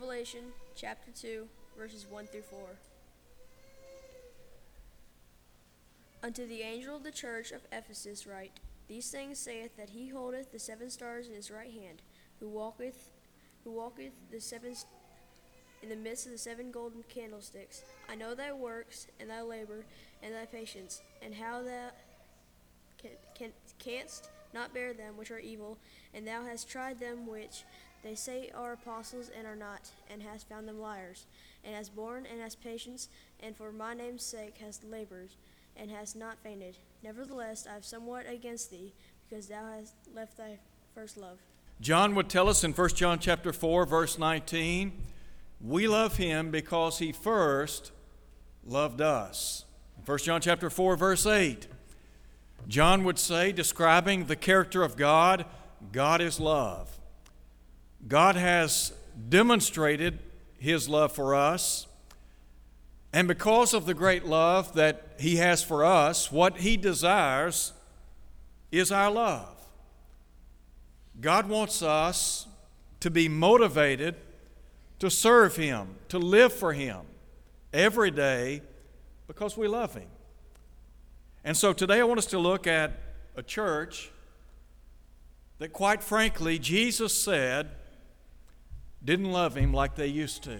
[0.00, 2.60] Revelation chapter 2, verses 1 through 4.
[6.22, 10.52] Unto the angel of the church of Ephesus write, These things saith that he holdeth
[10.52, 12.02] the seven stars in his right hand,
[12.38, 13.10] who walketh,
[13.64, 14.76] who walketh the seven
[15.82, 17.82] in the midst of the seven golden candlesticks.
[18.08, 19.84] I know thy works, and thy labor,
[20.22, 21.88] and thy patience, and how thou
[22.98, 25.76] can, can, canst not bear them which are evil,
[26.14, 27.64] and thou hast tried them which
[28.02, 31.26] they say are apostles and are not, and has found them liars,
[31.64, 33.08] and has borne and has patience,
[33.40, 35.30] and for my name's sake has labored,
[35.76, 36.76] and has not fainted.
[37.02, 38.92] Nevertheless, I have somewhat against thee,
[39.28, 40.58] because thou hast left thy
[40.94, 41.38] first love.
[41.80, 44.92] John would tell us in 1 John chapter 4 verse 19,
[45.60, 47.92] we love him because he first
[48.64, 49.64] loved us.
[50.04, 51.68] 1 John chapter 4 verse 8,
[52.66, 55.46] John would say describing the character of God,
[55.92, 56.97] God is love.
[58.06, 58.92] God has
[59.28, 60.18] demonstrated
[60.58, 61.86] his love for us.
[63.12, 67.72] And because of the great love that he has for us, what he desires
[68.70, 69.56] is our love.
[71.20, 72.46] God wants us
[73.00, 74.14] to be motivated
[74.98, 77.00] to serve Him, to live for Him
[77.72, 78.62] every day
[79.26, 80.08] because we love Him.
[81.44, 82.92] And so today I want us to look at
[83.36, 84.10] a church
[85.58, 87.70] that, quite frankly, Jesus said
[89.04, 90.58] didn't love Him like they used to.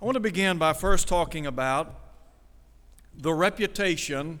[0.00, 1.94] I want to begin by first talking about
[3.14, 4.40] the reputation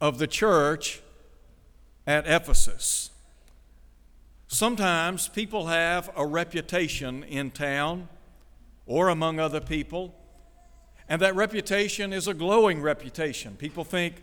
[0.00, 1.02] of the church
[2.06, 3.10] at Ephesus.
[4.48, 8.08] Sometimes people have a reputation in town
[8.86, 10.14] or among other people,
[11.08, 13.54] and that reputation is a glowing reputation.
[13.56, 14.16] People think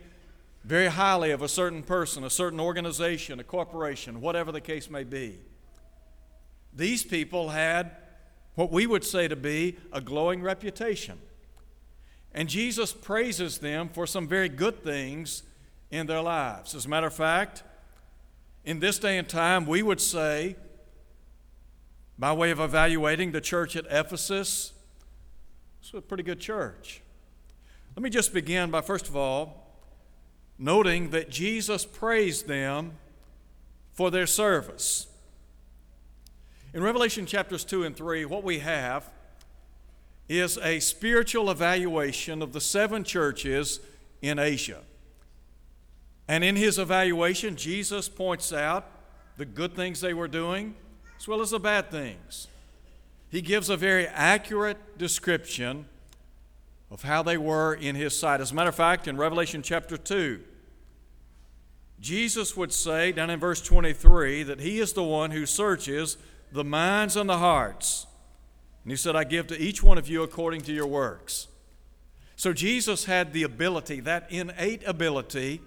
[0.64, 5.04] very highly of a certain person, a certain organization, a corporation, whatever the case may
[5.04, 5.38] be.
[6.72, 7.92] These people had
[8.54, 11.18] what we would say to be a glowing reputation.
[12.32, 15.42] And Jesus praises them for some very good things
[15.90, 16.74] in their lives.
[16.74, 17.62] As a matter of fact,
[18.64, 20.56] in this day and time, we would say,
[22.18, 24.72] by way of evaluating the church at Ephesus,
[25.80, 27.00] it's a pretty good church.
[27.96, 29.72] Let me just begin by, first of all,
[30.58, 32.92] noting that Jesus praised them
[33.92, 35.06] for their service.
[36.74, 39.08] In Revelation chapters 2 and 3, what we have
[40.28, 43.80] is a spiritual evaluation of the seven churches
[44.20, 44.82] in Asia.
[46.28, 48.86] And in his evaluation, Jesus points out
[49.38, 50.74] the good things they were doing
[51.18, 52.48] as well as the bad things.
[53.30, 55.86] He gives a very accurate description
[56.90, 58.42] of how they were in his sight.
[58.42, 60.40] As a matter of fact, in Revelation chapter 2,
[62.00, 66.18] Jesus would say down in verse 23 that he is the one who searches
[66.52, 68.06] the minds and the hearts.
[68.84, 71.48] And he said, I give to each one of you according to your works.
[72.36, 75.60] So Jesus had the ability, that innate ability,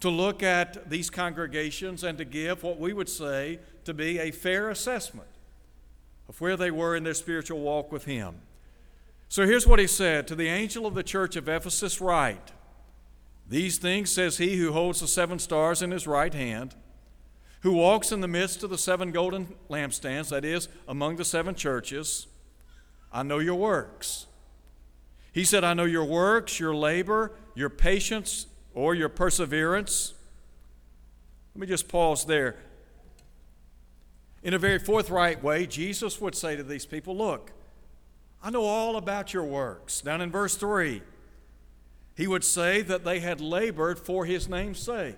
[0.00, 4.30] to look at these congregations and to give what we would say to be a
[4.30, 5.28] fair assessment
[6.28, 8.36] of where they were in their spiritual walk with Him.
[9.28, 12.52] So here's what He said To the angel of the church of Ephesus, write,
[13.48, 16.74] These things says He who holds the seven stars in His right hand
[17.62, 21.54] who walks in the midst of the seven golden lampstands, that is, among the seven
[21.54, 22.26] churches,
[23.12, 24.26] I know your works.
[25.32, 30.12] He said, I know your works, your labor, your patience, or your perseverance.
[31.54, 32.56] Let me just pause there.
[34.42, 37.52] In a very forthright way, Jesus would say to these people, Look,
[38.42, 40.00] I know all about your works.
[40.00, 41.00] Down in verse 3,
[42.16, 45.16] he would say that they had labored for his name's sake.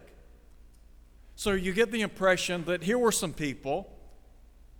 [1.37, 3.91] So you get the impression that here were some people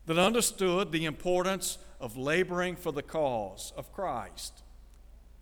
[0.07, 4.63] that understood the importance of laboring for the cause of Christ.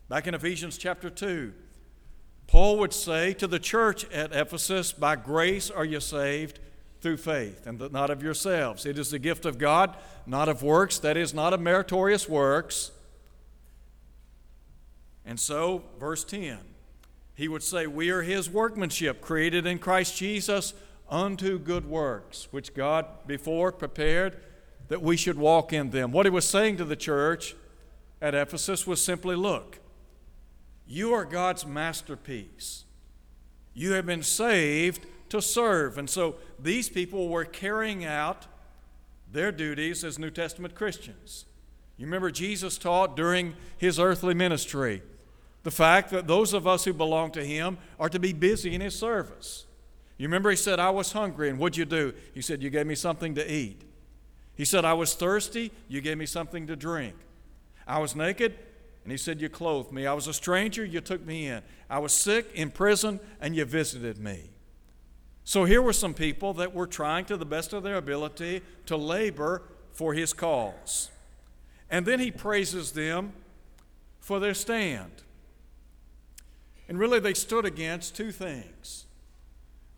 [0.09, 1.53] Back in Ephesians chapter 2,
[2.47, 6.61] Paul would say to the church at Ephesus, By grace are you saved
[7.01, 8.87] through faith, and not of yourselves.
[8.87, 9.97] It is the gift of God,
[10.27, 12.93] not of works, that is, not of meritorious works.
[15.25, 16.59] And so, verse 10,
[17.35, 20.75] he would say, We are his workmanship, created in Christ Jesus
[21.13, 24.39] unto good works, which God before prepared
[24.89, 26.11] that we should walk in them.
[26.11, 27.55] What he was saying to the church
[28.21, 29.79] at Ephesus was simply look,
[30.87, 32.85] you are God's masterpiece.
[33.75, 35.99] You have been saved to serve.
[35.99, 38.47] And so these people were carrying out
[39.31, 41.45] their duties as New Testament Christians.
[41.97, 45.03] You remember Jesus taught during his earthly ministry
[45.63, 48.81] the fact that those of us who belong to him are to be busy in
[48.81, 49.67] his service.
[50.23, 52.15] You remember he said, I was hungry, and what'd you do?
[52.33, 53.83] He said, You gave me something to eat.
[54.55, 57.17] He said, I was thirsty, you gave me something to drink.
[57.89, 58.57] I was naked,
[59.03, 60.07] and he said, You clothed me.
[60.07, 61.63] I was a stranger, you took me in.
[61.91, 64.51] I was sick, in prison, and you visited me.
[65.43, 68.97] So here were some people that were trying to the best of their ability to
[68.97, 71.11] labor for his cause.
[71.91, 73.33] And then he praises them
[74.21, 75.25] for their stand.
[76.89, 79.07] And really, they stood against two things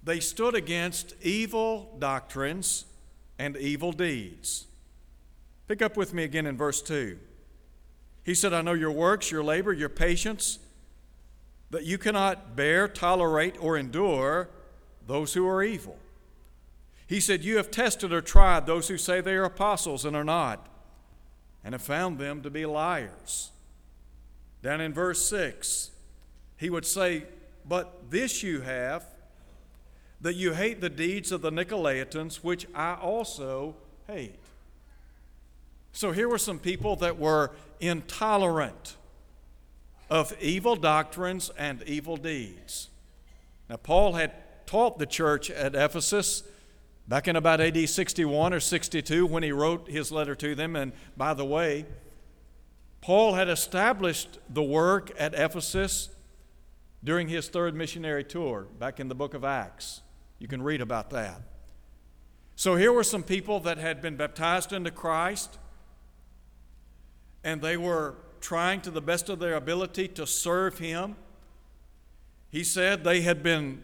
[0.04, 2.84] they stood against evil doctrines
[3.38, 4.66] and evil deeds.
[5.66, 7.18] Pick up with me again in verse 2.
[8.22, 10.58] He said, I know your works, your labor, your patience,
[11.70, 14.48] that you cannot bear, tolerate, or endure
[15.06, 15.98] those who are evil.
[17.06, 20.24] He said, You have tested or tried those who say they are apostles and are
[20.24, 20.66] not,
[21.62, 23.50] and have found them to be liars.
[24.62, 25.90] Down in verse 6,
[26.56, 27.24] he would say,
[27.66, 29.06] But this you have,
[30.24, 33.76] that you hate the deeds of the Nicolaitans, which I also
[34.06, 34.40] hate.
[35.92, 38.96] So here were some people that were intolerant
[40.08, 42.88] of evil doctrines and evil deeds.
[43.68, 44.32] Now, Paul had
[44.66, 46.42] taught the church at Ephesus
[47.06, 50.74] back in about AD 61 or 62 when he wrote his letter to them.
[50.74, 51.84] And by the way,
[53.02, 56.08] Paul had established the work at Ephesus
[57.04, 60.00] during his third missionary tour back in the book of Acts.
[60.38, 61.40] You can read about that.
[62.56, 65.58] So here were some people that had been baptized into Christ,
[67.42, 71.16] and they were trying to the best of their ability to serve Him.
[72.50, 73.82] He said they had been,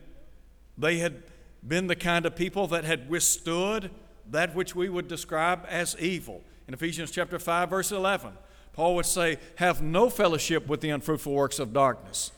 [0.78, 1.22] they had
[1.66, 3.90] been the kind of people that had withstood
[4.30, 6.42] that which we would describe as evil.
[6.68, 8.32] In Ephesians chapter 5, verse 11,
[8.72, 12.30] Paul would say, Have no fellowship with the unfruitful works of darkness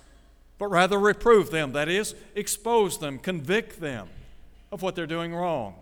[0.62, 1.72] but rather reprove them.
[1.72, 4.08] That is, expose them, convict them
[4.70, 5.74] of what they're doing wrong.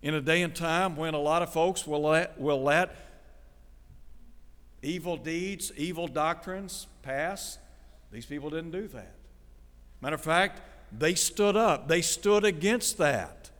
[0.00, 2.94] In a day and time when a lot of folks will let, will let
[4.80, 7.58] evil deeds, evil doctrines pass,
[8.12, 9.16] these people didn't do that.
[10.00, 10.62] Matter of fact,
[10.96, 13.50] they stood up, they stood against that.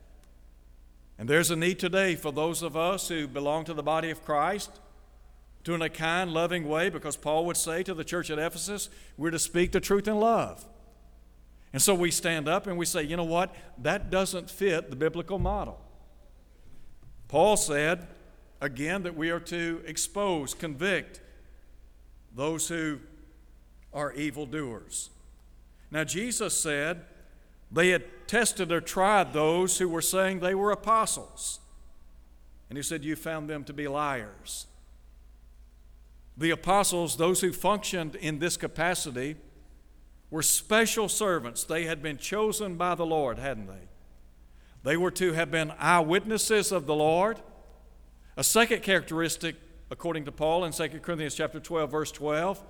[1.19, 4.25] And there's a need today for those of us who belong to the body of
[4.25, 4.71] Christ
[5.69, 8.89] to in a kind, loving way, because Paul would say to the church at Ephesus,
[9.19, 10.65] we're to speak the truth in love.
[11.75, 13.55] And so we stand up and we say, you know what?
[13.77, 15.79] That doesn't fit the biblical model.
[17.29, 18.07] Paul said,
[18.63, 21.21] again, that we are to expose, convict
[22.35, 23.01] those who
[23.93, 25.11] are evildoers.
[25.91, 27.05] Now, Jesus said
[27.71, 31.61] they had tested or tried those who were saying they were apostles.
[32.71, 34.68] And he said, You found them to be liars.
[36.39, 39.37] The apostles, those who functioned in this capacity,
[40.31, 41.65] were special servants.
[41.65, 43.89] They had been chosen by the Lord, hadn't they?
[44.85, 47.41] They were to have been eyewitnesses of the Lord.
[48.37, 49.57] A second characteristic,
[49.91, 52.63] according to Paul in 2 Corinthians chapter 12, verse 12,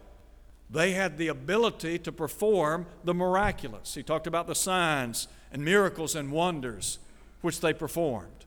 [0.70, 3.94] they had the ability to perform the miraculous.
[3.94, 6.98] He talked about the signs and miracles and wonders
[7.42, 8.46] which they performed.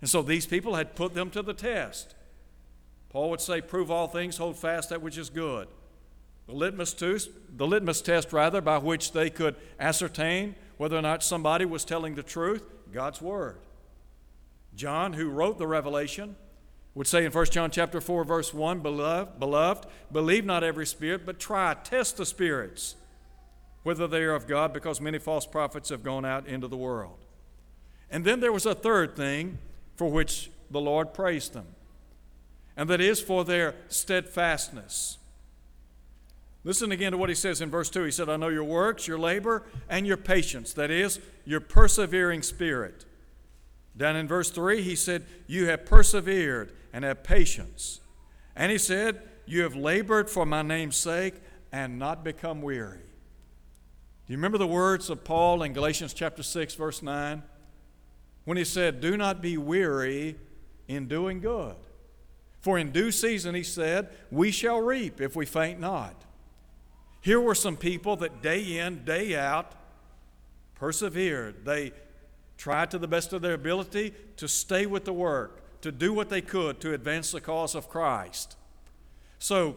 [0.00, 2.14] And so these people had put them to the test.
[3.12, 5.68] Paul would say, Prove all things, hold fast that which is good.
[6.46, 11.22] The litmus, test, the litmus test, rather, by which they could ascertain whether or not
[11.22, 13.58] somebody was telling the truth, God's Word.
[14.74, 16.36] John, who wrote the Revelation,
[16.94, 21.24] would say in 1 John chapter 4, verse 1, Beloved, beloved, believe not every spirit,
[21.24, 22.96] but try, test the spirits,
[23.82, 27.18] whether they are of God, because many false prophets have gone out into the world.
[28.10, 29.58] And then there was a third thing
[29.96, 31.66] for which the Lord praised them
[32.76, 35.18] and that is for their steadfastness.
[36.64, 38.04] Listen again to what he says in verse 2.
[38.04, 42.42] He said, I know your works, your labor, and your patience, that is, your persevering
[42.42, 43.04] spirit.
[43.96, 48.00] Down in verse 3, he said, You have persevered and have patience.
[48.54, 51.34] And he said, You have labored for my name's sake
[51.72, 52.98] and not become weary.
[54.26, 57.42] Do you remember the words of Paul in Galatians chapter 6, verse 9?
[58.44, 60.36] When he said, Do not be weary
[60.86, 61.74] in doing good.
[62.62, 66.14] For in due season, he said, we shall reap if we faint not.
[67.20, 69.72] Here were some people that day in, day out
[70.76, 71.64] persevered.
[71.64, 71.92] They
[72.56, 76.28] tried to the best of their ability to stay with the work, to do what
[76.28, 78.56] they could to advance the cause of Christ.
[79.40, 79.76] So,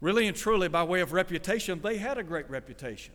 [0.00, 3.14] really and truly, by way of reputation, they had a great reputation.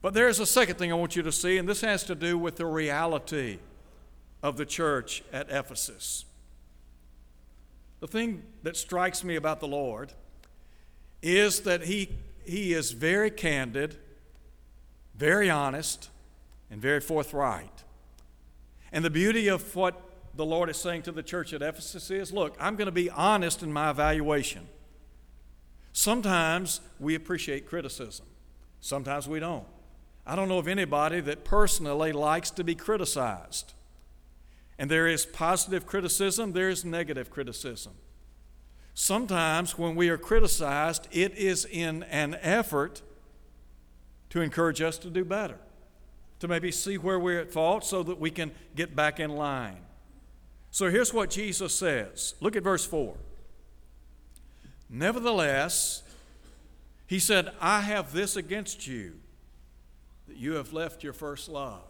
[0.00, 2.38] But there's a second thing I want you to see, and this has to do
[2.38, 3.58] with the reality
[4.44, 6.24] of the church at Ephesus.
[8.00, 10.12] The thing that strikes me about the Lord
[11.22, 12.10] is that He,
[12.44, 13.96] he is very candid,
[15.14, 16.10] very honest,
[16.70, 17.84] and very forthright.
[18.92, 20.00] And the beauty of what
[20.34, 23.10] the Lord is saying to the church at Ephesus is look, I'm going to be
[23.10, 24.68] honest in my evaluation.
[25.92, 28.26] Sometimes we appreciate criticism,
[28.80, 29.66] sometimes we don't.
[30.24, 33.72] I don't know of anybody that personally likes to be criticized.
[34.78, 37.94] And there is positive criticism, there is negative criticism.
[38.94, 43.02] Sometimes when we are criticized, it is in an effort
[44.30, 45.58] to encourage us to do better,
[46.40, 49.78] to maybe see where we're at fault so that we can get back in line.
[50.70, 52.34] So here's what Jesus says.
[52.40, 53.16] Look at verse 4.
[54.90, 56.02] Nevertheless,
[57.06, 59.14] he said, I have this against you,
[60.26, 61.87] that you have left your first love.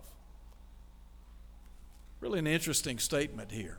[2.21, 3.79] Really, an interesting statement here.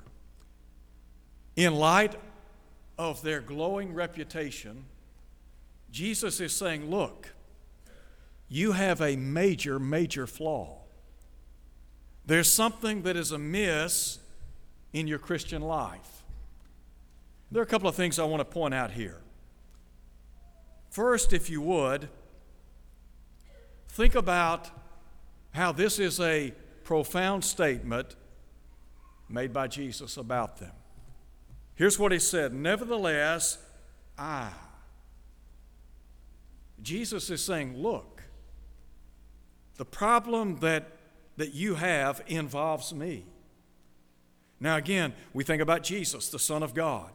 [1.56, 2.16] In light
[2.98, 4.86] of their glowing reputation,
[5.92, 7.34] Jesus is saying, Look,
[8.48, 10.78] you have a major, major flaw.
[12.26, 14.20] There's something that is amiss
[14.94, 16.24] in your Christian life.
[17.52, 19.22] There are a couple of things I want to point out here.
[20.92, 22.10] First, if you would,
[23.88, 24.70] think about
[25.52, 26.54] how this is a
[26.84, 28.16] profound statement
[29.30, 30.72] made by Jesus about them.
[31.76, 33.58] Here's what he said Nevertheless,
[34.18, 34.50] I.
[36.82, 38.24] Jesus is saying, Look,
[39.78, 40.92] the problem that,
[41.38, 43.26] that you have involves me.
[44.60, 47.12] Now, again, we think about Jesus, the Son of God.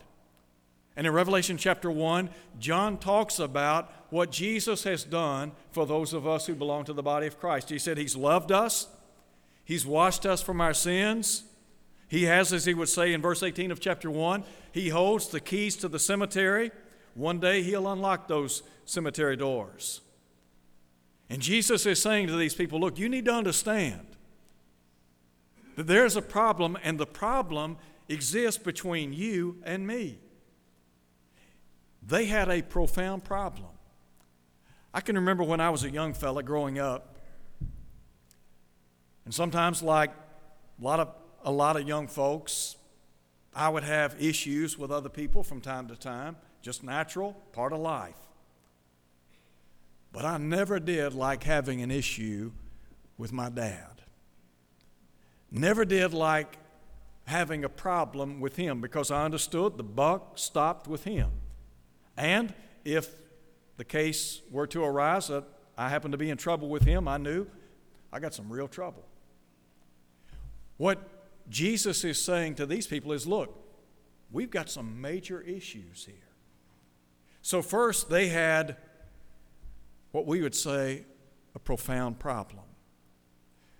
[0.96, 6.26] And in Revelation chapter 1, John talks about what Jesus has done for those of
[6.26, 7.68] us who belong to the body of Christ.
[7.68, 8.88] He said He's loved us,
[9.64, 11.44] He's washed us from our sins,
[12.14, 15.40] he has, as he would say in verse 18 of chapter 1, he holds the
[15.40, 16.70] keys to the cemetery.
[17.14, 20.00] One day he'll unlock those cemetery doors.
[21.28, 24.06] And Jesus is saying to these people, look, you need to understand
[25.74, 27.78] that there's a problem, and the problem
[28.08, 30.20] exists between you and me.
[32.00, 33.70] They had a profound problem.
[34.92, 37.18] I can remember when I was a young fella growing up,
[39.24, 41.08] and sometimes, like a lot of
[41.44, 42.76] a lot of young folks.
[43.54, 47.78] I would have issues with other people from time to time, just natural, part of
[47.78, 48.16] life.
[50.12, 52.52] But I never did like having an issue
[53.18, 54.02] with my dad.
[55.50, 56.56] Never did like
[57.26, 61.30] having a problem with him because I understood the buck stopped with him.
[62.16, 62.52] And
[62.84, 63.10] if
[63.76, 65.44] the case were to arise that
[65.76, 67.46] I happened to be in trouble with him, I knew
[68.12, 69.04] I got some real trouble.
[70.76, 70.98] What
[71.48, 73.56] Jesus is saying to these people is look,
[74.30, 76.16] we've got some major issues here.
[77.42, 78.76] So, first, they had
[80.12, 81.04] what we would say
[81.54, 82.64] a profound problem.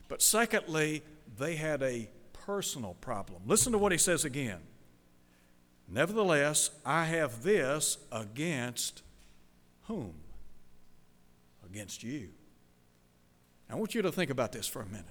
[0.09, 1.03] But secondly,
[1.39, 3.43] they had a personal problem.
[3.47, 4.61] Listen to what he says again.
[5.89, 9.03] Nevertheless, I have this against
[9.85, 10.15] whom?
[11.65, 12.31] Against you.
[13.71, 15.07] I want you to think about this for a minute.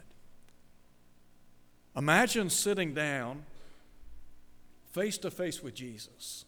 [1.96, 3.44] Imagine sitting down
[4.92, 6.46] face to face with Jesus.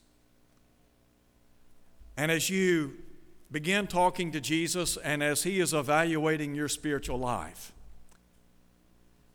[2.18, 2.94] And as you
[3.52, 7.72] begin talking to Jesus and as he is evaluating your spiritual life,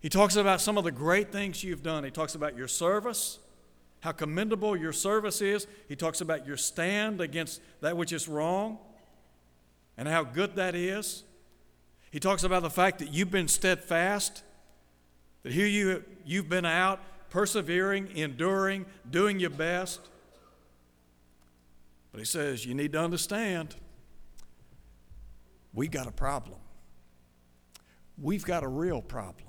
[0.00, 2.04] he talks about some of the great things you've done.
[2.04, 3.38] He talks about your service,
[4.00, 5.66] how commendable your service is.
[5.88, 8.78] He talks about your stand against that which is wrong
[9.98, 11.24] and how good that is.
[12.10, 14.42] He talks about the fact that you've been steadfast
[15.42, 20.00] that here you, you've been out persevering, enduring, doing your best.
[22.12, 23.76] But he says, you need to understand,
[25.72, 26.58] we've got a problem.
[28.20, 29.46] We've got a real problem.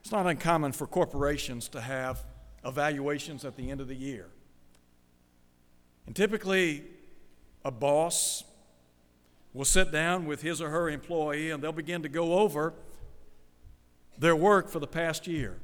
[0.00, 2.24] It's not uncommon for corporations to have
[2.64, 4.28] evaluations at the end of the year.
[6.06, 6.84] And typically,
[7.64, 8.44] a boss
[9.52, 12.72] will sit down with his or her employee and they'll begin to go over
[14.18, 15.56] their work for the past year.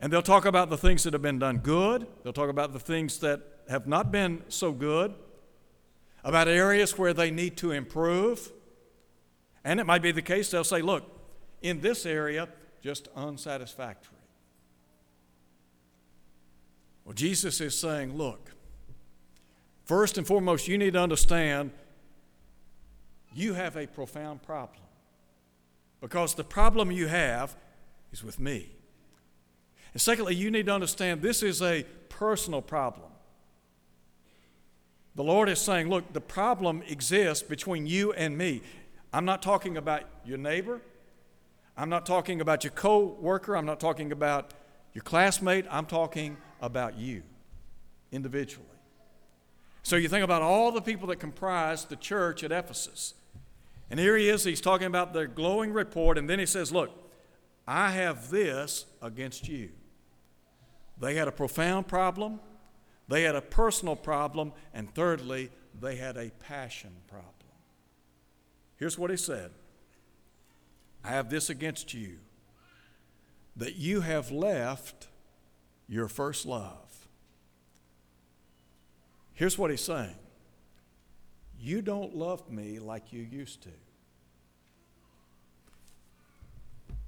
[0.00, 2.80] And they'll talk about the things that have been done good, they'll talk about the
[2.80, 5.14] things that have not been so good,
[6.24, 8.52] about areas where they need to improve.
[9.64, 11.04] And it might be the case they'll say, look,
[11.62, 12.48] in this area,
[12.80, 14.18] just unsatisfactory.
[17.04, 18.50] Well, Jesus is saying, look,
[19.84, 21.70] first and foremost, you need to understand
[23.34, 24.82] you have a profound problem
[26.02, 27.54] because the problem you have
[28.10, 28.68] is with me.
[29.92, 33.08] And secondly, you need to understand this is a personal problem.
[35.14, 38.62] The Lord is saying, look, the problem exists between you and me.
[39.12, 40.80] I'm not talking about your neighbor.
[41.76, 43.56] I'm not talking about your co worker.
[43.56, 44.54] I'm not talking about
[44.94, 45.66] your classmate.
[45.70, 47.22] I'm talking about you
[48.10, 48.66] individually.
[49.84, 53.14] So you think about all the people that comprise the church at Ephesus.
[53.92, 56.90] And here he is, he's talking about the glowing report, and then he says, Look,
[57.68, 59.68] I have this against you.
[60.98, 62.40] They had a profound problem,
[63.06, 67.34] they had a personal problem, and thirdly, they had a passion problem.
[68.76, 69.50] Here's what he said
[71.04, 72.16] I have this against you
[73.56, 75.08] that you have left
[75.86, 77.06] your first love.
[79.34, 80.16] Here's what he's saying
[81.62, 83.68] You don't love me like you used to.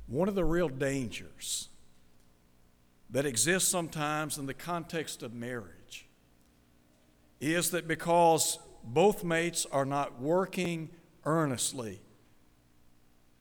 [0.06, 1.68] One of the real dangers
[3.10, 6.06] that exists sometimes in the context of marriage
[7.40, 10.90] is that because both mates are not working
[11.24, 12.00] earnestly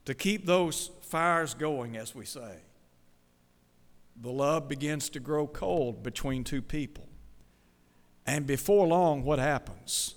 [0.05, 2.55] to keep those fires going, as we say,
[4.19, 7.07] the love begins to grow cold between two people.
[8.25, 10.15] And before long, what happens?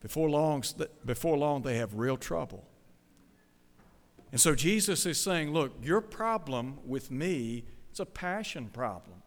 [0.00, 0.64] Before long,
[1.04, 2.66] before long, they have real trouble.
[4.32, 9.22] And so Jesus is saying, Look, your problem with me is a passion problem,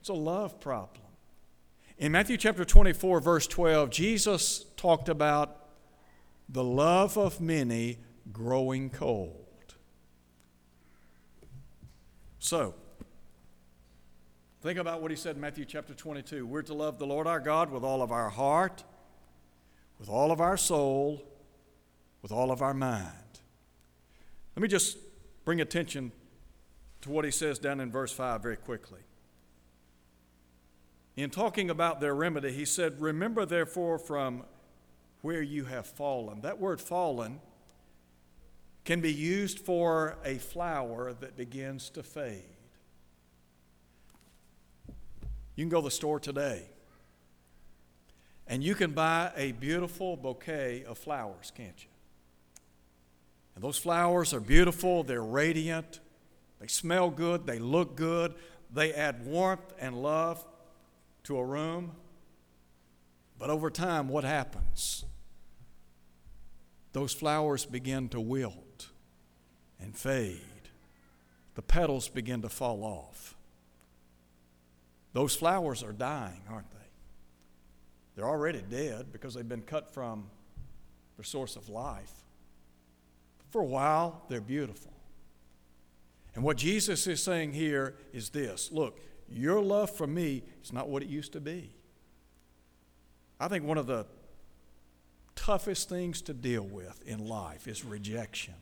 [0.00, 1.04] it's a love problem.
[1.98, 5.56] In Matthew chapter 24, verse 12, Jesus talked about
[6.48, 7.98] the love of many
[8.32, 9.36] growing cold.
[12.38, 12.74] So,
[14.62, 16.46] think about what he said in Matthew chapter 22.
[16.46, 18.82] We're to love the Lord our God with all of our heart,
[20.00, 21.22] with all of our soul,
[22.22, 23.06] with all of our mind.
[24.56, 24.96] Let me just
[25.44, 26.10] bring attention
[27.02, 29.00] to what he says down in verse 5 very quickly.
[31.16, 34.44] In talking about their remedy, he said, Remember therefore from
[35.20, 36.40] where you have fallen.
[36.40, 37.40] That word fallen
[38.86, 42.42] can be used for a flower that begins to fade.
[45.56, 46.62] You can go to the store today
[48.50, 51.88] and you can buy a beautiful bouquet of flowers, can't you?
[53.54, 56.00] And those flowers are beautiful, they're radiant,
[56.58, 58.34] they smell good, they look good,
[58.74, 60.44] they add warmth and love
[61.24, 61.92] to a room.
[63.38, 65.04] But over time, what happens?
[66.92, 68.88] Those flowers begin to wilt
[69.80, 70.40] and fade.
[71.54, 73.36] The petals begin to fall off.
[75.12, 76.79] Those flowers are dying, aren't they?
[78.20, 80.26] They're already dead because they've been cut from
[81.16, 82.12] their source of life.
[83.48, 84.92] For a while, they're beautiful.
[86.34, 90.90] And what Jesus is saying here is this look, your love for me is not
[90.90, 91.70] what it used to be.
[93.40, 94.04] I think one of the
[95.34, 98.52] toughest things to deal with in life is rejection.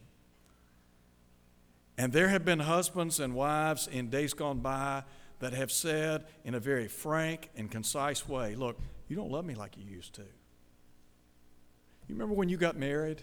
[1.97, 5.03] And there have been husbands and wives in days gone by
[5.40, 9.55] that have said in a very frank and concise way, Look, you don't love me
[9.55, 10.23] like you used to.
[10.23, 13.23] You remember when you got married?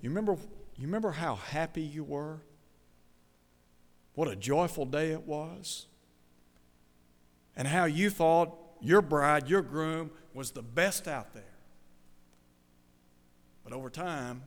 [0.00, 0.36] You remember,
[0.76, 2.40] you remember how happy you were?
[4.14, 5.86] What a joyful day it was?
[7.56, 11.42] And how you thought your bride, your groom, was the best out there.
[13.62, 14.42] But over time,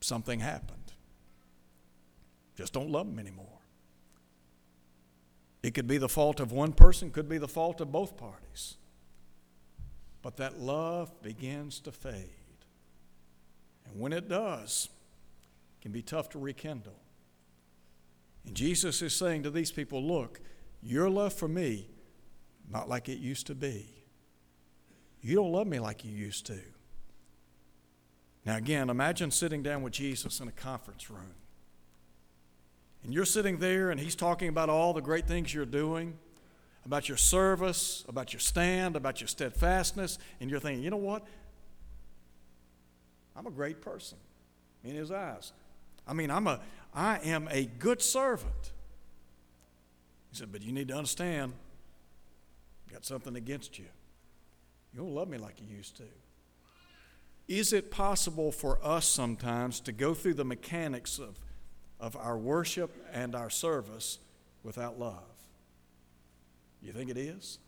[0.00, 0.80] something happened
[2.60, 3.59] just don't love them anymore.
[5.62, 8.76] It could be the fault of one person, could be the fault of both parties.
[10.22, 12.30] But that love begins to fade.
[13.86, 14.88] And when it does,
[15.78, 16.98] it can be tough to rekindle.
[18.46, 20.40] And Jesus is saying to these people, look,
[20.82, 21.88] your love for me,
[22.70, 23.86] not like it used to be.
[25.20, 26.58] You don't love me like you used to.
[28.46, 31.34] Now, again, imagine sitting down with Jesus in a conference room.
[33.04, 36.18] And you're sitting there, and he's talking about all the great things you're doing,
[36.84, 41.26] about your service, about your stand, about your steadfastness, and you're thinking, you know what?
[43.36, 44.18] I'm a great person
[44.84, 45.52] in his eyes.
[46.06, 46.60] I mean, I'm a,
[46.92, 48.72] I am a good servant.
[50.30, 51.52] He said, but you need to understand,
[52.86, 53.86] I've got something against you.
[54.92, 56.04] You don't love me like you used to.
[57.48, 61.38] Is it possible for us sometimes to go through the mechanics of
[62.00, 64.18] of our worship and our service
[64.62, 65.22] without love?
[66.82, 67.58] You think it is?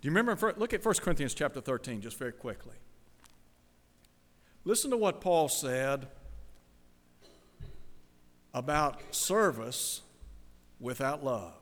[0.00, 0.54] Do you remember?
[0.56, 2.76] Look at 1 Corinthians chapter 13 just very quickly.
[4.64, 6.06] Listen to what Paul said
[8.54, 10.02] about service
[10.78, 11.54] without love.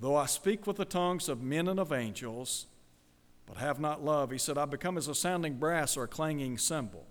[0.00, 2.66] Though I speak with the tongues of men and of angels,
[3.46, 6.58] but have not love, he said, I become as a sounding brass or a clanging
[6.58, 7.06] cymbal.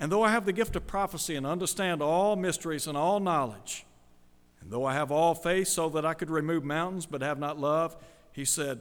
[0.00, 3.84] And though I have the gift of prophecy and understand all mysteries and all knowledge,
[4.60, 7.58] and though I have all faith so that I could remove mountains but have not
[7.58, 7.96] love,
[8.32, 8.80] he said,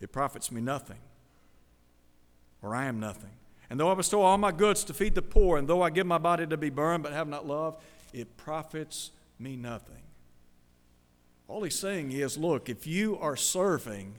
[0.00, 0.98] it profits me nothing,
[2.62, 3.30] or I am nothing.
[3.68, 6.06] And though I bestow all my goods to feed the poor, and though I give
[6.06, 7.80] my body to be burned but have not love,
[8.14, 10.02] it profits me nothing.
[11.46, 14.14] All he's saying is look, if you are serving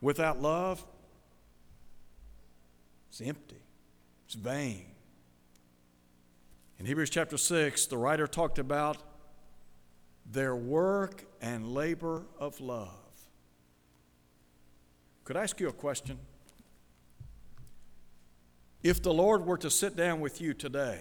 [0.00, 0.84] without love,
[3.08, 3.63] it's empty,
[4.26, 4.86] it's vain.
[6.78, 8.98] In Hebrews chapter 6, the writer talked about
[10.30, 12.88] their work and labor of love.
[15.24, 16.18] Could I ask you a question?
[18.82, 21.00] If the Lord were to sit down with you today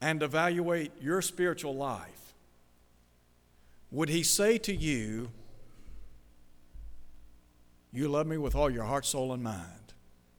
[0.00, 2.34] and evaluate your spiritual life,
[3.90, 5.30] would He say to you,
[7.92, 9.79] You love me with all your heart, soul, and mind?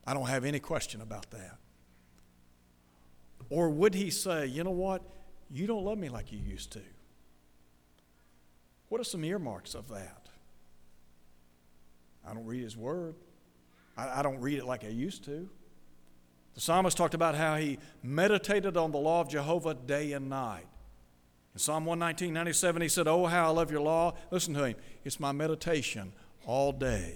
[0.06, 1.58] I don't have any question about that.
[3.50, 5.02] Or would He say, You know what?
[5.50, 6.82] You don't love me like you used to.
[8.90, 10.28] What are some earmarks of that?
[12.28, 13.16] I don't read His Word,
[13.98, 15.50] I, I don't read it like I used to.
[16.54, 20.68] The psalmist talked about how he meditated on the law of Jehovah day and night.
[21.54, 24.14] In Psalm 119, 97, he said, Oh, how I love your law.
[24.32, 24.76] Listen to him.
[25.04, 26.14] It's my meditation
[26.46, 27.16] all day.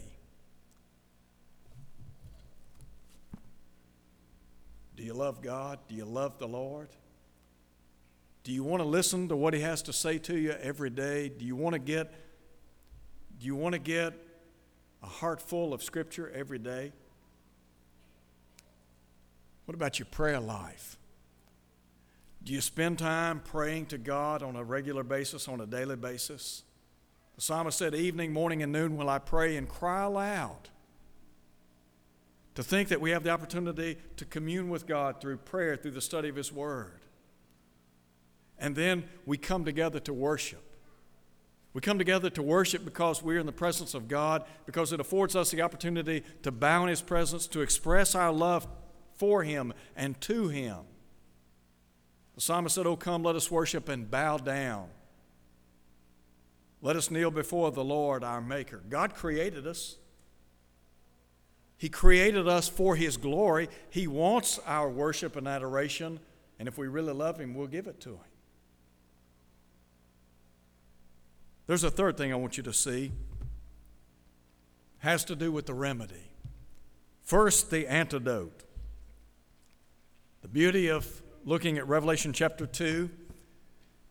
[4.95, 5.79] Do you love God?
[5.87, 6.89] Do you love the Lord?
[8.43, 11.29] Do you want to listen to what he has to say to you every day?
[11.29, 12.13] Do you want to get
[13.39, 14.13] do you want to get
[15.03, 16.93] a heart full of scripture every day?
[19.65, 20.97] What about your prayer life?
[22.43, 26.63] Do you spend time praying to God on a regular basis, on a daily basis?
[27.35, 30.69] The psalmist said, Evening, morning, and noon will I pray and cry aloud.
[32.55, 36.01] To think that we have the opportunity to commune with God through prayer, through the
[36.01, 37.01] study of His Word.
[38.57, 40.63] And then we come together to worship.
[41.73, 45.35] We come together to worship because we're in the presence of God, because it affords
[45.35, 48.65] us the opportunity to bow in His presence, to express our love
[49.15, 50.77] for Him and to Him.
[52.35, 54.87] The psalmist said, Oh, come, let us worship and bow down.
[56.81, 58.81] Let us kneel before the Lord our Maker.
[58.89, 59.97] God created us.
[61.77, 63.69] He created us for His glory.
[63.89, 66.19] He wants our worship and adoration,
[66.57, 68.19] and if we really love Him, we'll give it to Him.
[71.67, 73.11] There's a third thing I want you to see.
[74.99, 76.31] Has to do with the remedy.
[77.23, 78.63] First, the antidote.
[80.41, 83.09] The beauty of looking at Revelation chapter 2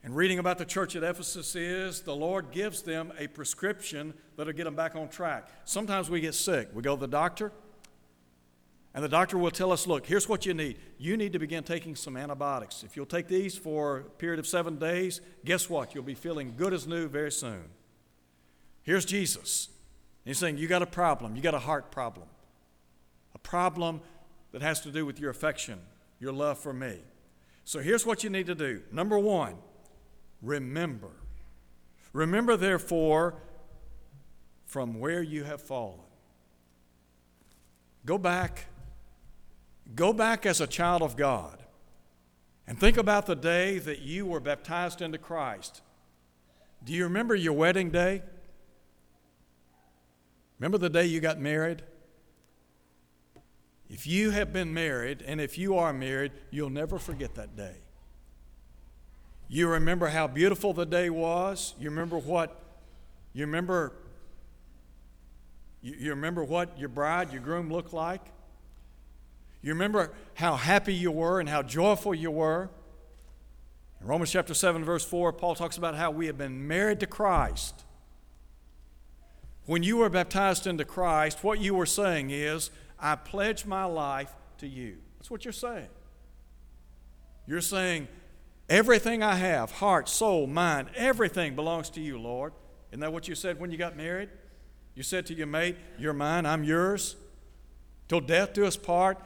[0.05, 4.53] and reading about the church at Ephesus is the Lord gives them a prescription that'll
[4.53, 5.49] get them back on track.
[5.65, 6.69] Sometimes we get sick.
[6.75, 7.53] We go to the doctor,
[8.93, 10.77] and the doctor will tell us, look, here's what you need.
[10.99, 12.85] You need to begin taking some antibiotics.
[12.85, 15.95] If you'll take these for a period of seven days, guess what?
[15.95, 17.65] You'll be feeling good as new very soon.
[18.83, 19.71] Here's Jesus.
[20.27, 21.35] He's saying, You got a problem.
[21.35, 22.29] You got a heart problem.
[23.35, 24.03] A problem
[24.53, 25.81] that has to do with your affection,
[26.21, 26.99] your love for me.
[27.65, 28.83] So here's what you need to do.
[28.93, 29.55] Number one,
[30.45, 31.11] remember.
[32.13, 33.35] Remember, therefore,
[34.67, 36.01] from where you have fallen.
[38.07, 38.67] Go back
[39.95, 41.63] Go back as a child of God
[42.67, 45.83] and think about the day that you were baptized into Christ.
[46.85, 48.23] Do you remember your wedding day?
[50.59, 51.83] Remember the day you got married?
[53.91, 57.77] If you have been married and if you are married, you'll never forget that day.
[59.49, 61.75] You remember how beautiful the day was.
[61.79, 62.61] You remember what
[63.33, 63.93] you remember
[65.83, 68.23] you, you remember what your bride, your groom looked like?
[69.61, 72.71] You remember how happy you were and how joyful you were?
[74.01, 77.07] In Romans chapter 7, verse 4, Paul talks about how we have been married to
[77.07, 77.85] Christ.
[79.67, 84.33] When you were baptized into Christ, what you were saying is, I pledge my life
[84.59, 84.97] to you.
[85.19, 85.89] That's what you're saying.
[87.47, 88.09] You're saying,
[88.69, 92.53] everything I have, heart, soul, mind, everything belongs to you, Lord.
[92.91, 94.31] Isn't that what you said when you got married?
[94.95, 97.17] You said to your mate, You're mine, I'm yours.
[98.09, 99.19] Till death do us part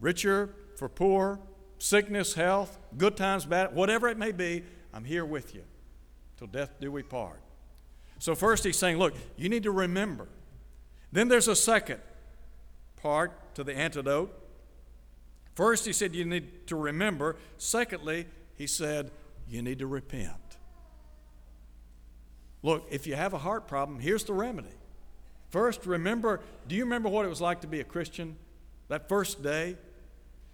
[0.00, 1.38] richer for poor,
[1.78, 5.62] sickness, health, good times, bad, whatever it may be, I'm here with you
[6.36, 7.40] till death do we part.
[8.18, 10.28] So, first, he's saying, look, you need to remember.
[11.12, 12.00] Then there's a second
[12.96, 14.36] part to the antidote.
[15.54, 17.36] First, he said, you need to remember.
[17.58, 19.10] Secondly, he said,
[19.48, 20.32] you need to repent.
[22.62, 24.68] Look, if you have a heart problem, here's the remedy.
[25.50, 28.36] First, remember do you remember what it was like to be a Christian
[28.88, 29.76] that first day?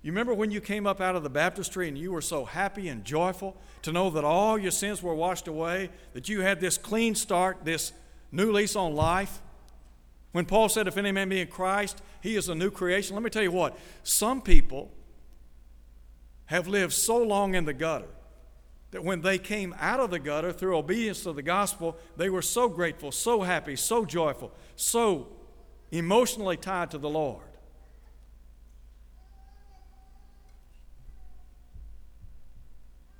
[0.03, 2.89] You remember when you came up out of the baptistry and you were so happy
[2.89, 6.79] and joyful to know that all your sins were washed away, that you had this
[6.79, 7.93] clean start, this
[8.33, 9.41] new lease on life?
[10.33, 13.15] When Paul said, If any man be in Christ, he is a new creation.
[13.17, 14.93] Let me tell you what, some people
[16.47, 18.09] have lived so long in the gutter
[18.91, 22.43] that when they came out of the gutter through obedience to the gospel, they were
[22.43, 25.29] so grateful, so happy, so joyful, so
[25.91, 27.43] emotionally tied to the Lord.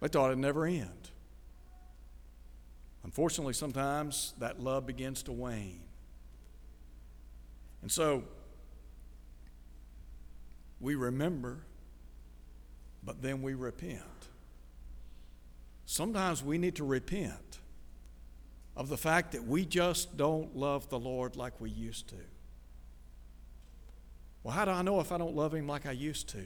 [0.01, 1.11] They thought it'd never end.
[3.05, 5.81] Unfortunately, sometimes that love begins to wane.
[7.83, 8.25] And so,
[10.81, 11.59] we remember,
[13.03, 14.03] but then we repent.
[15.87, 17.61] Sometimes we need to repent
[18.77, 22.17] of the fact that we just don't love the Lord like we used to.
[24.43, 26.45] Well, how do I know if I don't love Him like I used to?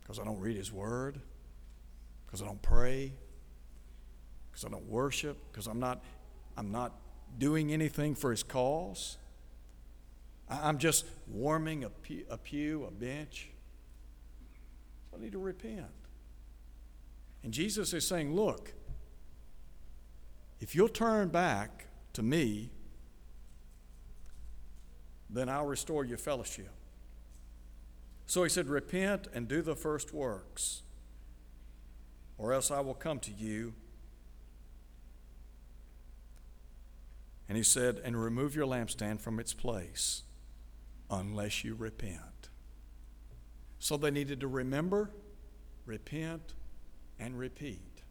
[0.00, 1.20] Because I don't read His Word,
[2.26, 3.12] because I don't pray,
[4.50, 6.04] because I don't worship, because I'm not,
[6.56, 6.92] I'm not
[7.38, 9.16] doing anything for His cause.
[10.48, 11.90] I'm just warming a
[12.38, 13.48] pew, a, bench.
[15.14, 15.86] I need to repent.
[17.42, 18.72] And Jesus is saying, Look,
[20.60, 22.70] if you'll turn back to me,
[25.28, 26.70] then I'll restore your fellowship.
[28.26, 30.82] So he said, Repent and do the first works,
[32.38, 33.74] or else I will come to you.
[37.48, 40.22] And he said, And remove your lampstand from its place
[41.12, 42.48] unless you repent.
[43.78, 45.10] So they needed to remember,
[45.86, 46.54] repent,
[47.20, 48.02] and repeat.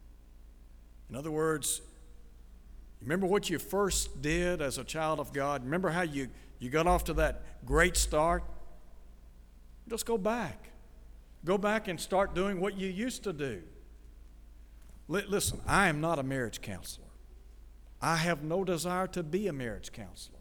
[1.10, 1.82] In other words,
[3.02, 5.64] remember what you first did as a child of God?
[5.64, 8.44] Remember how you, you got off to that great start?
[9.88, 10.70] Just go back.
[11.44, 13.62] Go back and start doing what you used to do.
[15.08, 17.08] Listen, I am not a marriage counselor.
[18.00, 20.38] I have no desire to be a marriage counselor.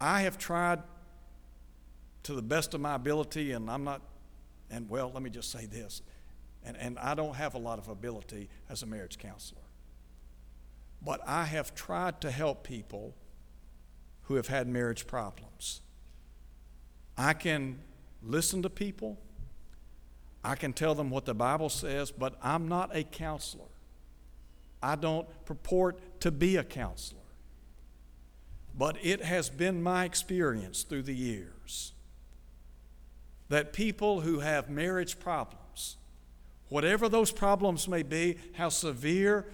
[0.00, 0.80] I have tried
[2.24, 4.00] to the best of my ability, and I'm not,
[4.70, 6.02] and well, let me just say this,
[6.64, 9.60] and, and I don't have a lot of ability as a marriage counselor.
[11.04, 13.14] But I have tried to help people
[14.22, 15.80] who have had marriage problems.
[17.18, 17.80] I can
[18.22, 19.18] listen to people,
[20.44, 23.64] I can tell them what the Bible says, but I'm not a counselor.
[24.82, 27.20] I don't purport to be a counselor.
[28.76, 31.92] But it has been my experience through the years
[33.52, 35.98] that people who have marriage problems,
[36.70, 39.46] whatever those problems may be, how severe,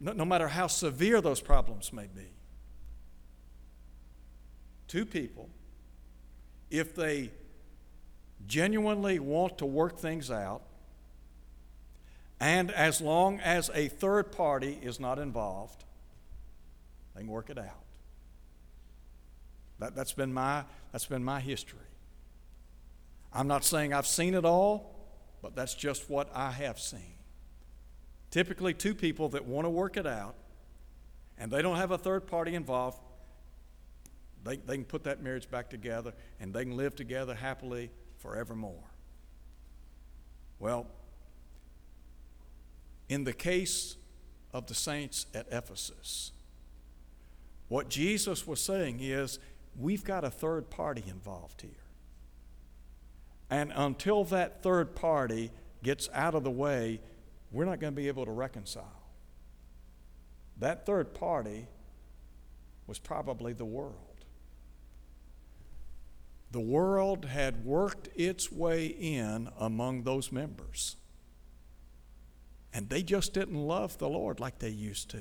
[0.00, 2.28] no, no matter how severe those problems may be,
[4.86, 5.50] two people,
[6.70, 7.32] if they
[8.46, 10.62] genuinely want to work things out,
[12.38, 15.82] and as long as a third party is not involved,
[17.16, 17.82] they can work it out.
[19.80, 21.80] That, has been my, that's been my history.
[23.34, 24.94] I'm not saying I've seen it all,
[25.40, 27.14] but that's just what I have seen.
[28.30, 30.34] Typically, two people that want to work it out
[31.38, 32.98] and they don't have a third party involved,
[34.44, 38.84] they, they can put that marriage back together and they can live together happily forevermore.
[40.58, 40.86] Well,
[43.08, 43.96] in the case
[44.52, 46.32] of the saints at Ephesus,
[47.68, 49.38] what Jesus was saying is
[49.78, 51.81] we've got a third party involved here.
[53.52, 55.50] And until that third party
[55.82, 57.02] gets out of the way,
[57.50, 59.02] we're not going to be able to reconcile.
[60.56, 61.66] That third party
[62.86, 64.24] was probably the world.
[66.50, 70.96] The world had worked its way in among those members.
[72.72, 75.20] And they just didn't love the Lord like they used to.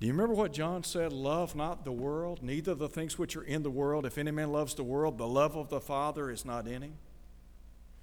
[0.00, 1.12] Do you remember what John said?
[1.12, 4.06] Love not the world, neither the things which are in the world.
[4.06, 6.94] If any man loves the world, the love of the Father is not in him.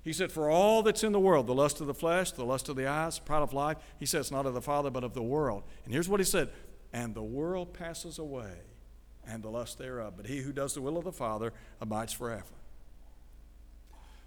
[0.04, 2.68] He said, For all that's in the world, the lust of the flesh, the lust
[2.68, 5.24] of the eyes, pride of life, he says, not of the Father, but of the
[5.24, 5.64] world.
[5.84, 6.50] And here's what he said
[6.92, 8.54] And the world passes away,
[9.26, 10.14] and the lust thereof.
[10.18, 12.44] But he who does the will of the Father abides forever.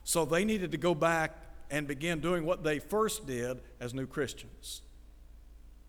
[0.04, 1.36] So they needed to go back
[1.70, 4.80] and begin doing what they first did as new Christians.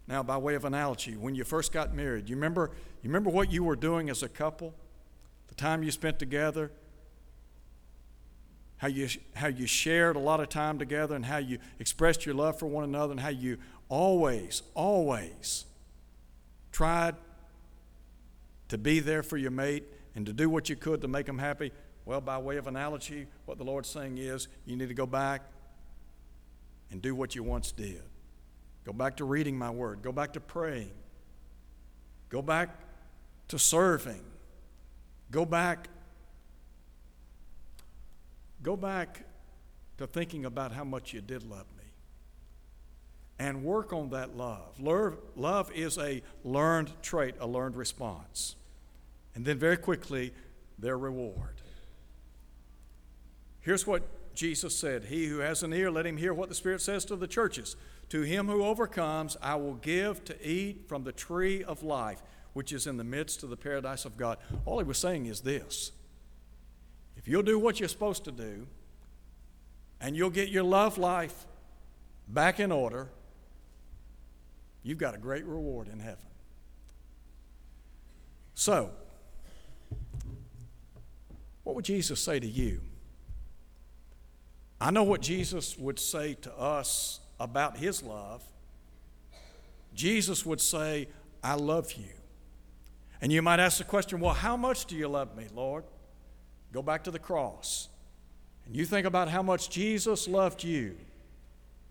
[0.10, 2.72] Now, by way of analogy, when you first got married, you remember,
[3.04, 4.74] you remember what you were doing as a couple?
[5.50, 6.72] The time you spent together?
[8.78, 12.34] How you, how you shared a lot of time together and how you expressed your
[12.34, 15.66] love for one another and how you always, always
[16.72, 17.16] tried
[18.70, 19.84] to be there for your mate
[20.16, 21.72] and to do what you could to make them happy?
[22.06, 25.44] Well, by way of analogy, what the Lord's saying is you need to go back
[26.90, 28.02] and do what you once did.
[28.90, 30.02] Go back to reading my word.
[30.02, 30.90] Go back to praying.
[32.30, 32.70] Go back
[33.50, 34.24] to serving.
[35.30, 35.90] Go back.
[38.64, 39.26] Go back
[40.00, 41.84] to thinking about how much you did love me.
[43.38, 44.80] And work on that love.
[44.80, 48.56] Love is a learned trait, a learned response.
[49.36, 50.34] And then, very quickly,
[50.80, 51.62] their reward.
[53.62, 54.02] Here's what
[54.34, 57.16] Jesus said He who has an ear, let him hear what the Spirit says to
[57.16, 57.76] the churches.
[58.10, 62.22] To him who overcomes, I will give to eat from the tree of life,
[62.54, 64.40] which is in the midst of the paradise of God.
[64.66, 65.92] All he was saying is this
[67.16, 68.66] if you'll do what you're supposed to do,
[70.02, 71.46] and you'll get your love life
[72.28, 73.10] back in order,
[74.84, 76.26] you've got a great reward in heaven.
[78.56, 78.92] So,
[81.64, 82.82] what would Jesus say to you?
[84.82, 88.44] I know what Jesus would say to us about his love.
[89.94, 91.08] Jesus would say,
[91.44, 92.12] I love you.
[93.22, 95.84] And you might ask the question, well, how much do you love me, Lord?
[96.72, 97.90] Go back to the cross.
[98.66, 100.96] And you think about how much Jesus loved you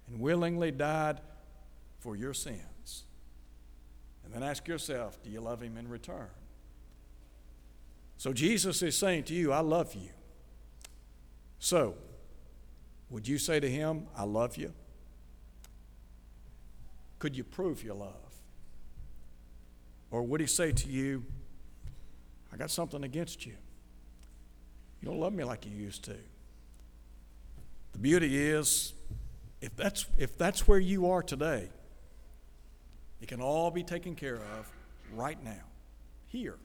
[0.09, 1.21] and willingly died
[1.99, 3.05] for your sins.
[4.25, 6.29] And then ask yourself, do you love him in return?
[8.17, 10.11] So Jesus is saying to you, I love you.
[11.59, 11.95] So,
[13.11, 14.73] would you say to him, I love you?
[17.19, 18.15] Could you prove your love?
[20.11, 21.25] Or would he say to you,
[22.53, 23.55] I got something against you?
[25.01, 26.17] You don't love me like you used to.
[27.93, 28.95] The beauty is,
[29.61, 31.69] if that's, if that's where you are today,
[33.21, 34.71] it can all be taken care of
[35.13, 35.65] right now,
[36.29, 36.57] here,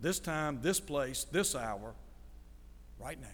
[0.00, 1.94] this time, this place, this hour,
[2.98, 3.28] right now.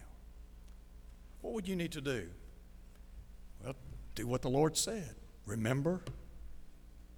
[1.41, 2.27] What would you need to do?
[3.63, 3.75] Well,
[4.15, 5.15] do what the Lord said.
[5.47, 6.03] Remember,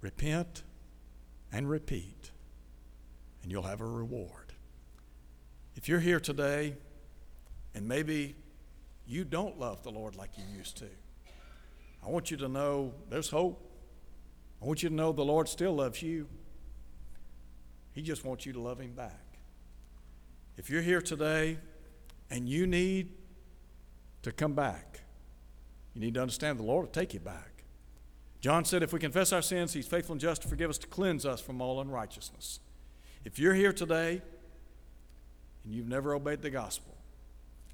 [0.01, 0.63] repent,
[1.51, 2.31] and repeat,
[3.41, 4.53] and you'll have a reward.
[5.75, 6.75] If you're here today
[7.73, 8.35] and maybe
[9.05, 10.87] you don't love the Lord like you used to,
[12.05, 13.63] I want you to know there's hope.
[14.61, 16.27] I want you to know the Lord still loves you.
[17.93, 19.39] He just wants you to love Him back.
[20.57, 21.59] If you're here today
[22.29, 23.13] and you need
[24.23, 25.01] to come back.
[25.93, 27.56] You need to understand the Lord will take you back.
[28.39, 30.87] John said, if we confess our sins, He's faithful and just to forgive us, to
[30.87, 32.59] cleanse us from all unrighteousness.
[33.25, 34.21] If you're here today
[35.63, 36.95] and you've never obeyed the gospel,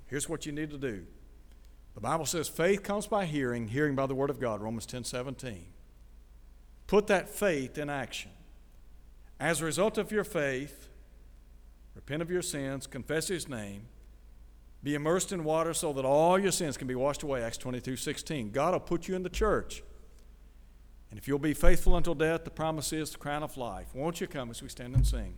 [0.08, 1.06] here's what you need to do.
[1.95, 5.04] The Bible says faith comes by hearing, hearing by the word of God, Romans 10
[5.04, 5.65] 17.
[6.88, 8.32] Put that faith in action.
[9.39, 10.88] As a result of your faith,
[11.95, 13.88] repent of your sins, confess His name,
[14.82, 17.43] be immersed in water so that all your sins can be washed away.
[17.43, 18.52] Acts 22 16.
[18.52, 19.84] God will put you in the church.
[21.13, 23.93] And if you'll be faithful until death, the promise is the crown of life.
[23.93, 25.36] Won't you come as we stand and sing?